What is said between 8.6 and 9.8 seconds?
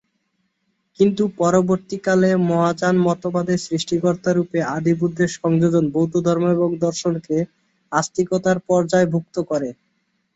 পর্যায়ভুক্ত করে।